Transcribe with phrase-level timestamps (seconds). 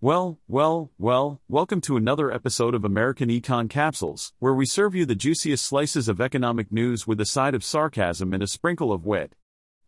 [0.00, 5.04] Well, well, well, welcome to another episode of American Econ Capsules, where we serve you
[5.04, 9.04] the juiciest slices of economic news with a side of sarcasm and a sprinkle of
[9.04, 9.34] wit.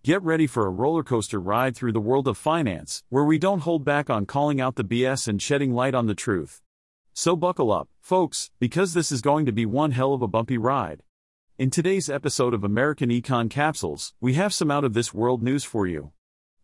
[0.03, 3.61] Get ready for a roller coaster ride through the world of finance, where we don't
[3.61, 6.61] hold back on calling out the BS and shedding light on the truth.
[7.15, 10.59] So buckle up, folks, because this is going to be one hell of a bumpy
[10.59, 11.05] ride.
[11.57, 15.63] In today's episode of American Econ Capsules, we have some out of this world news
[15.63, 16.11] for you.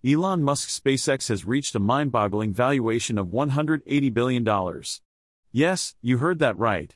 [0.06, 4.46] Elon Musk's SpaceX has reached a mind boggling valuation of $180 billion.
[5.50, 6.94] Yes, you heard that right.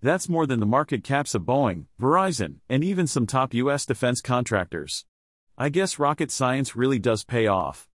[0.00, 4.22] That's more than the market caps of Boeing, Verizon, and even some top US defense
[4.22, 5.04] contractors.
[5.58, 7.90] I guess rocket science really does pay off.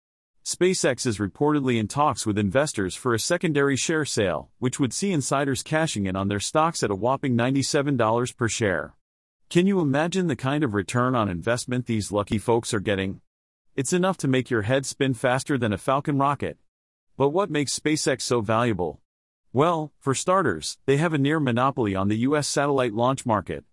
[0.43, 5.13] SpaceX is reportedly in talks with investors for a secondary share sale, which would see
[5.13, 8.93] insiders cashing in on their stocks at a whopping $97 per share.
[9.49, 13.21] Can you imagine the kind of return on investment these lucky folks are getting?
[13.79, 16.57] It's enough to make your head spin faster than a Falcon rocket.
[17.15, 18.99] But what makes SpaceX so valuable?
[19.53, 23.63] Well, for starters, they have a near monopoly on the US satellite launch market.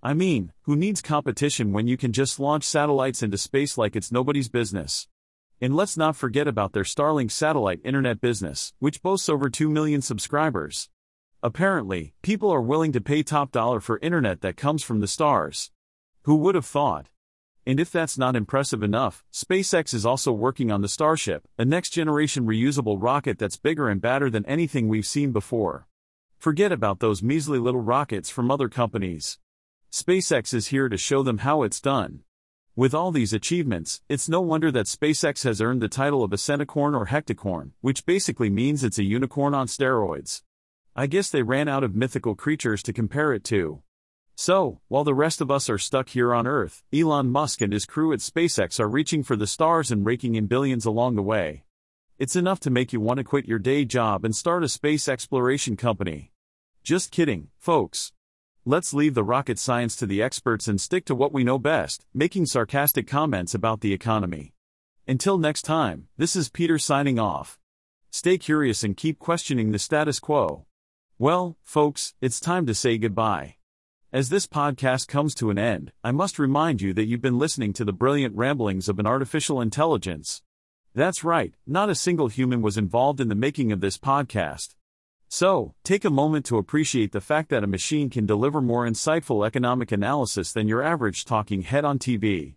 [0.00, 4.12] I mean, who needs competition when you can just launch satellites into space like it's
[4.12, 5.08] nobody's business?
[5.60, 10.02] And let's not forget about their Starlink satellite internet business, which boasts over 2 million
[10.02, 10.88] subscribers.
[11.42, 15.72] Apparently, people are willing to pay top dollar for internet that comes from the stars.
[16.26, 17.08] Who would have thought?
[17.68, 21.90] And if that's not impressive enough, SpaceX is also working on the Starship, a next
[21.90, 25.86] generation reusable rocket that's bigger and badder than anything we've seen before.
[26.38, 29.38] Forget about those measly little rockets from other companies.
[29.92, 32.20] SpaceX is here to show them how it's done.
[32.74, 36.38] With all these achievements, it's no wonder that SpaceX has earned the title of a
[36.38, 40.40] centicorn or hectacorn, which basically means it's a unicorn on steroids.
[40.96, 43.82] I guess they ran out of mythical creatures to compare it to.
[44.40, 47.84] So, while the rest of us are stuck here on Earth, Elon Musk and his
[47.84, 51.64] crew at SpaceX are reaching for the stars and raking in billions along the way.
[52.20, 55.08] It's enough to make you want to quit your day job and start a space
[55.08, 56.30] exploration company.
[56.84, 58.12] Just kidding, folks.
[58.64, 62.06] Let's leave the rocket science to the experts and stick to what we know best,
[62.14, 64.54] making sarcastic comments about the economy.
[65.08, 67.58] Until next time, this is Peter signing off.
[68.12, 70.64] Stay curious and keep questioning the status quo.
[71.18, 73.57] Well, folks, it's time to say goodbye.
[74.10, 77.74] As this podcast comes to an end, I must remind you that you've been listening
[77.74, 80.40] to the brilliant ramblings of an artificial intelligence.
[80.94, 84.76] That's right, not a single human was involved in the making of this podcast.
[85.28, 89.46] So, take a moment to appreciate the fact that a machine can deliver more insightful
[89.46, 92.54] economic analysis than your average talking head on TV.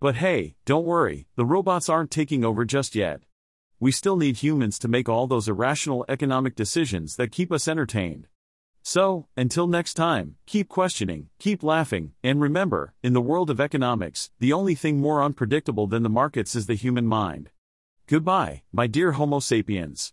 [0.00, 3.20] But hey, don't worry, the robots aren't taking over just yet.
[3.78, 8.26] We still need humans to make all those irrational economic decisions that keep us entertained.
[8.94, 14.30] So, until next time, keep questioning, keep laughing, and remember, in the world of economics,
[14.38, 17.50] the only thing more unpredictable than the markets is the human mind.
[18.06, 20.06] Goodbye, my dear Homo sapiens.